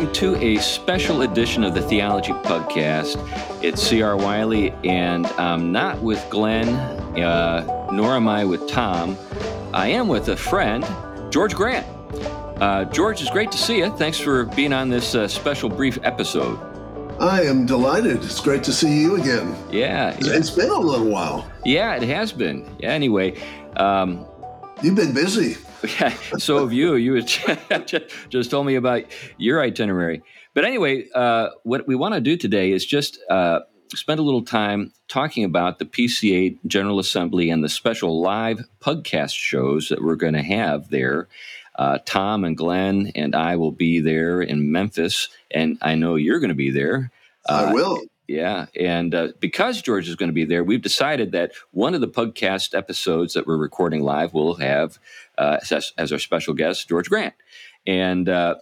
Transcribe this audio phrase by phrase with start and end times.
[0.00, 3.18] welcome to a special edition of the Theology Pugcast.
[3.62, 4.16] It's C.R.
[4.16, 6.68] Wiley, and I'm not with Glenn,
[7.20, 9.18] uh, nor am I with Tom.
[9.74, 10.86] I am with a friend,
[11.30, 11.86] George Grant.
[12.62, 13.94] Uh, George, it's great to see you.
[13.98, 16.58] Thanks for being on this uh, special brief episode.
[17.20, 18.24] I am delighted.
[18.24, 19.54] It's great to see you again.
[19.70, 20.32] Yeah, yeah.
[20.32, 21.46] It's been a little while.
[21.66, 22.74] Yeah, it has been.
[22.78, 23.38] Yeah, anyway.
[23.76, 24.24] Um,
[24.82, 25.58] You've been busy.
[25.82, 26.94] Yeah, so have you.
[26.94, 27.22] You
[28.28, 29.04] just told me about
[29.38, 30.22] your itinerary.
[30.54, 33.60] But anyway, uh, what we want to do today is just uh,
[33.94, 39.34] spend a little time talking about the PCA General Assembly and the special live podcast
[39.34, 41.28] shows that we're going to have there.
[41.76, 46.40] Uh, Tom and Glenn and I will be there in Memphis, and I know you're
[46.40, 47.10] going to be there.
[47.48, 48.00] I will.
[48.30, 48.66] Yeah.
[48.78, 52.06] And uh, because George is going to be there, we've decided that one of the
[52.06, 55.00] podcast episodes that we're recording live will have
[55.36, 57.34] uh, as, as, our special guest, George Grant.
[57.88, 58.54] And uh,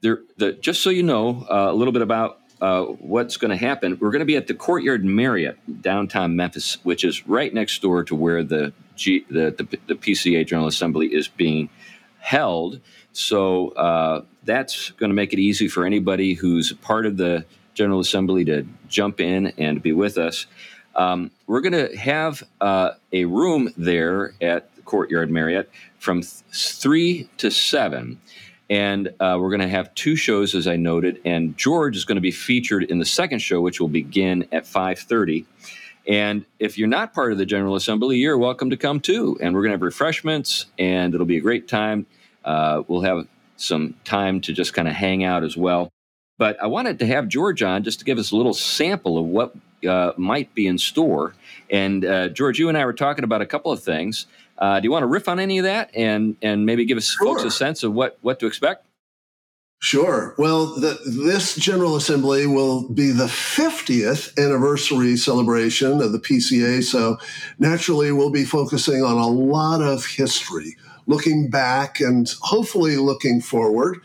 [0.00, 3.56] there, the, just so you know uh, a little bit about uh, what's going to
[3.56, 7.82] happen, we're going to be at the Courtyard Marriott downtown Memphis, which is right next
[7.82, 11.68] door to where the, G, the, the, the PCA General Assembly is being
[12.20, 12.78] held.
[13.10, 17.44] So uh, that's going to make it easy for anybody who's part of the
[17.76, 20.46] General Assembly to jump in and be with us.
[20.96, 26.42] Um, we're going to have uh, a room there at the Courtyard Marriott from th-
[26.52, 28.18] 3 to 7.
[28.68, 32.16] And uh, we're going to have two shows, as I noted, and George is going
[32.16, 35.44] to be featured in the second show, which will begin at 5.30.
[36.08, 39.38] And if you're not part of the General Assembly, you're welcome to come too.
[39.40, 42.06] And we're going to have refreshments, and it'll be a great time.
[42.44, 45.90] Uh, we'll have some time to just kind of hang out as well.
[46.38, 49.24] But I wanted to have George on just to give us a little sample of
[49.24, 49.54] what
[49.86, 51.34] uh, might be in store.
[51.70, 54.26] And uh, George, you and I were talking about a couple of things.
[54.58, 57.10] Uh, do you want to riff on any of that and and maybe give us
[57.10, 57.26] sure.
[57.26, 58.86] folks a sense of what what to expect?
[59.78, 60.34] Sure.
[60.38, 66.82] Well, the, this General Assembly will be the 50th anniversary celebration of the PCA.
[66.82, 67.18] So
[67.58, 70.76] naturally, we'll be focusing on a lot of history,
[71.06, 74.00] looking back and hopefully looking forward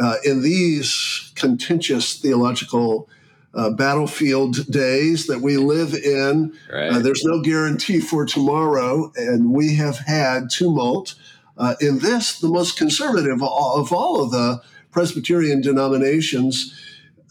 [0.00, 3.08] uh, in these contentious theological
[3.54, 6.56] uh, battlefield days that we live in.
[6.72, 6.90] Right.
[6.90, 11.14] Uh, there's no guarantee for tomorrow, and we have had tumult
[11.58, 16.78] uh, in this, the most conservative of all of the Presbyterian denominations.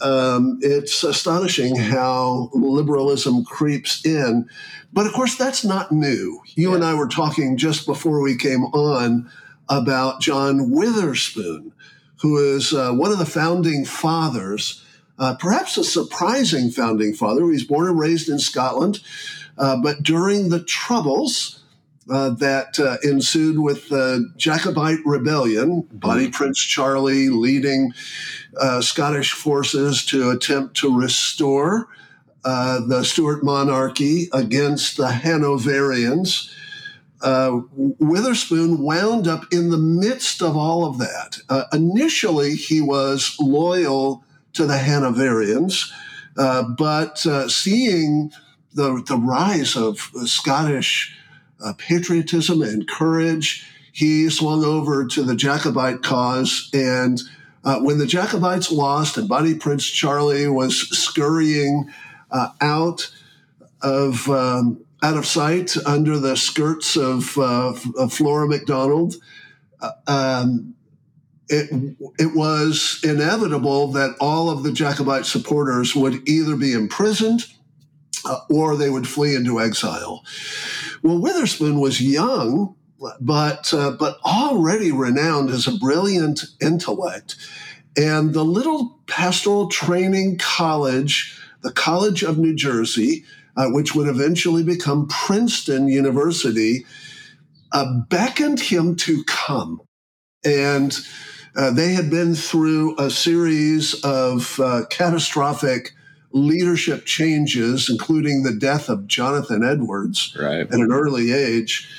[0.02, 4.48] Um, it's astonishing how liberalism creeps in.
[4.94, 6.42] But of course, that's not new.
[6.56, 6.76] You yeah.
[6.76, 9.30] and I were talking just before we came on
[9.70, 11.72] about John Witherspoon,
[12.22, 14.84] who is uh, one of the founding fathers,
[15.20, 17.42] uh, perhaps a surprising founding father.
[17.46, 19.00] He was born and raised in Scotland,
[19.58, 21.62] uh, but during the Troubles,
[22.10, 26.32] uh, that uh, ensued with the Jacobite rebellion, Bonnie mm-hmm.
[26.32, 27.94] Prince Charlie leading
[28.60, 31.88] uh, Scottish forces to attempt to restore
[32.44, 36.54] uh, the Stuart monarchy against the Hanoverians
[37.24, 41.38] uh, Witherspoon wound up in the midst of all of that.
[41.50, 44.24] Uh, initially, he was loyal
[44.54, 45.92] to the Hanoverians,
[46.38, 48.32] uh, but uh, seeing
[48.74, 51.18] the, the rise of Scottish
[51.64, 56.70] uh, patriotism and courage, he swung over to the Jacobite cause.
[56.74, 57.22] And
[57.64, 61.92] uh, when the Jacobites lost and Bonnie Prince Charlie was scurrying
[62.62, 63.12] out
[63.82, 69.16] of um, out of sight under the skirts of, uh, of Flora Macdonald.
[69.82, 70.76] Uh, um,
[71.50, 77.46] it, it was inevitable that all of the Jacobite supporters would either be imprisoned
[78.26, 80.24] uh, or they would flee into exile.
[81.04, 82.76] Well, Witherspoon was young,
[83.20, 87.36] but uh, but already renowned as a brilliant intellect,
[87.98, 93.26] and the little pastoral training college, the College of New Jersey,
[93.58, 96.86] uh, which would eventually become Princeton University,
[97.72, 99.82] uh, beckoned him to come.
[100.44, 100.98] And
[101.56, 105.92] uh, they had been through a series of uh, catastrophic
[106.32, 110.62] leadership changes, including the death of Jonathan Edwards right.
[110.62, 111.90] at an early age.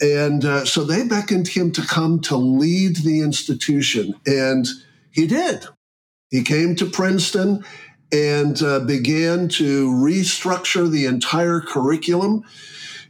[0.00, 4.14] And uh, so they beckoned him to come to lead the institution.
[4.26, 4.66] And
[5.10, 5.66] he did.
[6.30, 7.64] He came to Princeton
[8.12, 12.44] and uh, began to restructure the entire curriculum.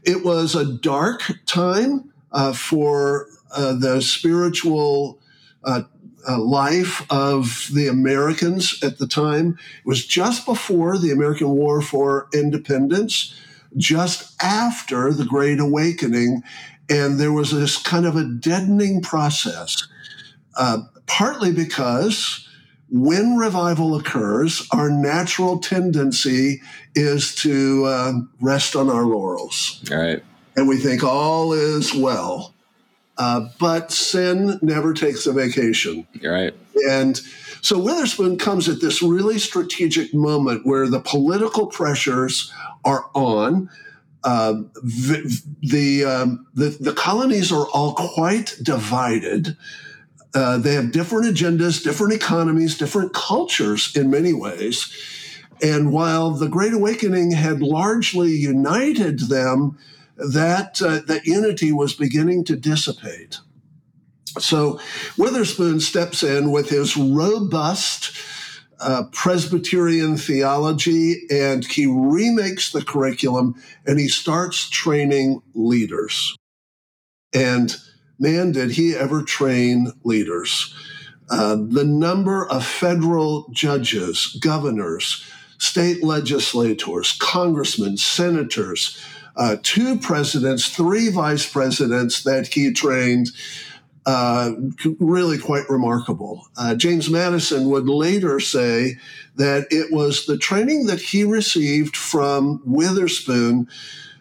[0.02, 5.20] It was a dark time uh, for uh, the spiritual
[5.64, 5.82] uh,
[6.28, 9.58] uh, life of the Americans at the time.
[9.78, 13.34] It was just before the American War for Independence,
[13.76, 16.42] just after the Great Awakening,
[16.90, 19.86] and there was this kind of a deadening process,
[20.56, 22.47] uh, partly because
[22.90, 26.62] when revival occurs, our natural tendency
[26.94, 29.84] is to uh, rest on our laurels.
[29.90, 30.22] All right.
[30.56, 32.54] And we think all is well.
[33.18, 36.06] Uh, but sin never takes a vacation.
[36.24, 36.54] All right.
[36.88, 37.20] And
[37.62, 42.52] so Witherspoon comes at this really strategic moment where the political pressures
[42.84, 43.68] are on.
[44.24, 44.52] Uh,
[44.82, 49.56] the the, um, the, the colonies are all quite divided.
[50.34, 54.92] Uh, they have different agendas, different economies, different cultures in many ways.
[55.62, 59.78] And while the Great Awakening had largely united them,
[60.16, 63.38] that uh, that unity was beginning to dissipate.
[64.38, 64.80] So
[65.16, 68.12] Witherspoon steps in with his robust
[68.80, 73.54] uh, Presbyterian theology and he remakes the curriculum
[73.86, 76.36] and he starts training leaders.
[77.34, 77.76] And
[78.18, 80.74] man, did he ever train leaders.
[81.30, 85.24] Uh, the number of federal judges, governors,
[85.58, 89.02] state legislators, congressmen, senators,
[89.36, 93.28] uh, two presidents, three vice presidents that he trained.
[94.06, 94.52] Uh,
[95.00, 96.48] really quite remarkable.
[96.56, 98.96] Uh, James Madison would later say
[99.36, 103.68] that it was the training that he received from Witherspoon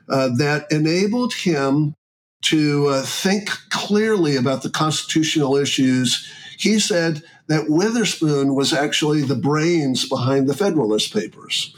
[0.10, 1.96] uh, that enabled him
[2.44, 6.32] to uh, think clearly about the constitutional issues.
[6.58, 11.76] He said that Witherspoon was actually the brains behind the Federalist Papers.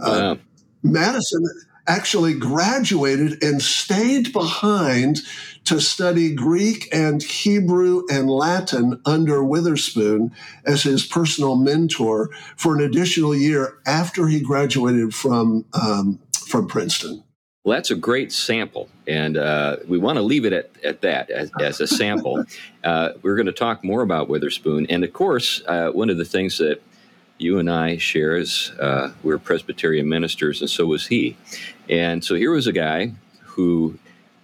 [0.00, 0.38] Uh, wow.
[0.82, 1.44] Madison
[1.86, 5.18] actually graduated and stayed behind
[5.64, 10.32] to study Greek and Hebrew and Latin under Witherspoon
[10.64, 17.22] as his personal mentor for an additional year after he graduated from um, from Princeton.
[17.64, 21.30] Well, that's a great sample, and uh, we want to leave it at, at that
[21.30, 22.44] as, as a sample.
[22.84, 26.24] uh, we're going to talk more about Witherspoon, and of course, uh, one of the
[26.24, 26.82] things that
[27.38, 31.36] you and I share is uh, we're Presbyterian ministers, and so was he.
[31.88, 33.12] And so here was a guy
[33.42, 33.96] who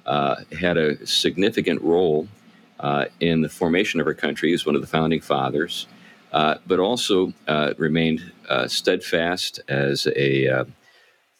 [0.06, 2.28] uh, had a significant role
[2.78, 4.50] uh, in the formation of our country.
[4.50, 5.88] He's one of the founding fathers,
[6.30, 7.32] but also
[7.78, 8.30] remained
[8.68, 10.66] steadfast as a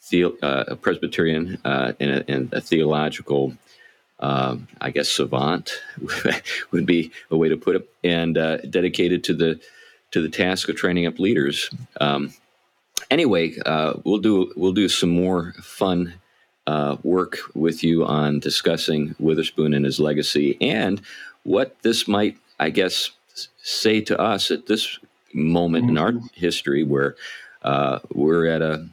[0.09, 3.55] the, uh, a Presbyterian uh, and, a, and, a, theological,
[4.21, 5.73] um, I guess, savant
[6.71, 9.61] would be a way to put it, and uh, dedicated to the
[10.11, 11.71] to the task of training up leaders.
[12.01, 12.33] Um,
[13.11, 16.15] anyway, uh, we'll do we'll do some more fun
[16.69, 21.01] uh, work with you on discussing Witherspoon and his legacy and
[21.45, 23.11] what this might, I guess,
[23.63, 24.99] say to us at this
[25.33, 27.17] moment in our history where
[27.63, 28.87] uh, we're at a,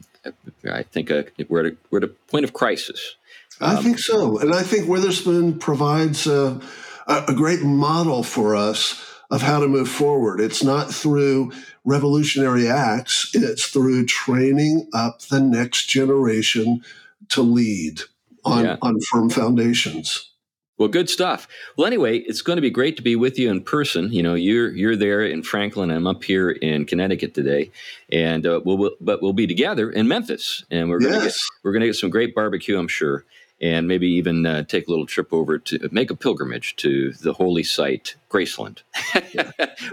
[0.70, 3.16] I think uh, we're, at a, we're at a point of crisis.
[3.60, 4.38] Um, I think so.
[4.38, 6.60] And I think Witherspoon provides a,
[7.06, 10.40] a great model for us of how to move forward.
[10.40, 11.52] It's not through
[11.84, 16.82] revolutionary acts, it's through training up the next generation
[17.30, 18.02] to lead
[18.44, 18.76] on, yeah.
[18.82, 20.30] on firm foundations.
[20.78, 21.48] Well, good stuff.
[21.76, 24.12] Well, anyway, it's going to be great to be with you in person.
[24.12, 25.90] You know, you're you're there in Franklin.
[25.90, 27.70] I'm up here in Connecticut today,
[28.12, 31.10] and uh, we'll, we'll, but we'll be together in Memphis, and we're yes.
[31.10, 33.24] going to get we're going to get some great barbecue, I'm sure,
[33.60, 37.32] and maybe even uh, take a little trip over to make a pilgrimage to the
[37.32, 38.82] holy site, Graceland,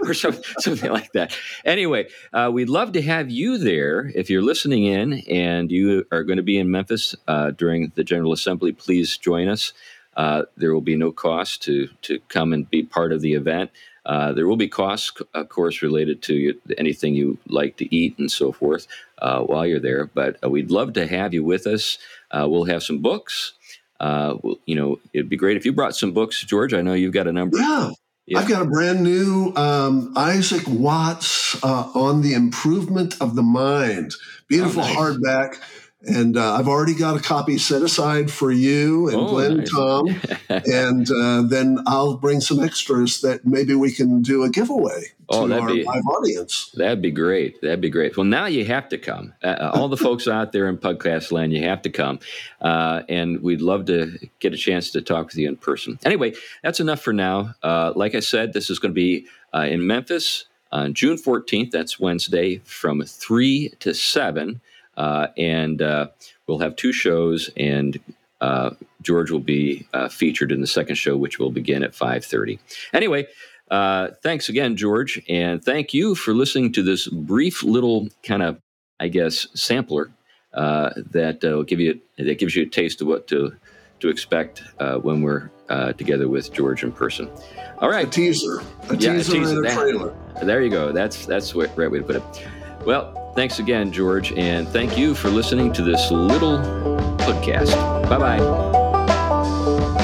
[0.02, 1.36] or some, something like that.
[1.64, 6.24] Anyway, uh, we'd love to have you there if you're listening in and you are
[6.24, 8.72] going to be in Memphis uh, during the General Assembly.
[8.72, 9.72] Please join us.
[10.16, 13.70] Uh, there will be no cost to to come and be part of the event.
[14.06, 18.30] Uh, there will be costs, of course, related to anything you like to eat and
[18.30, 18.86] so forth
[19.22, 20.04] uh, while you're there.
[20.06, 21.98] But uh, we'd love to have you with us.
[22.30, 23.54] Uh, we'll have some books.
[24.00, 26.74] We'll, you know, it'd be great if you brought some books, George.
[26.74, 27.56] I know you've got a number.
[27.56, 27.90] Yeah.
[28.26, 28.38] Yeah.
[28.38, 34.14] I've got a brand new um, Isaac Watts uh, on the improvement of the mind.
[34.48, 34.96] Beautiful oh, nice.
[34.96, 35.60] hardback.
[36.06, 39.70] And uh, I've already got a copy set aside for you and oh, Glenn nice.
[39.70, 40.20] Tom.
[40.48, 45.46] and uh, then I'll bring some extras that maybe we can do a giveaway oh,
[45.46, 46.70] to our be, live audience.
[46.74, 47.60] That'd be great.
[47.62, 48.16] That'd be great.
[48.16, 49.32] Well, now you have to come.
[49.42, 52.18] Uh, uh all the folks out there in podcast land, you have to come.
[52.60, 55.98] Uh, and we'd love to get a chance to talk with you in person.
[56.04, 57.54] Anyway, that's enough for now.
[57.62, 61.70] Uh, like I said, this is going to be in Memphis on June 14th.
[61.70, 64.60] That's Wednesday from 3 to 7.
[64.96, 66.08] Uh, and uh,
[66.46, 67.98] we'll have two shows, and
[68.40, 68.70] uh,
[69.02, 72.58] George will be uh, featured in the second show, which will begin at 5.30.
[72.92, 73.26] Anyway,
[73.70, 78.60] uh, thanks again, George, and thank you for listening to this brief little kind of,
[79.00, 80.10] I guess, sampler
[80.52, 83.56] uh, that will give you that gives you a taste of what to
[84.00, 84.62] to expect
[85.02, 85.50] when we're
[85.96, 87.28] together with George in person.
[87.78, 90.16] All right, a teaser, a yeah, teaser, a teaser.
[90.42, 90.92] There you go.
[90.92, 92.46] That's that's the right way to put it.
[92.86, 96.58] Well, Thanks again, George, and thank you for listening to this little
[97.18, 97.74] podcast.
[98.08, 100.00] Bye bye.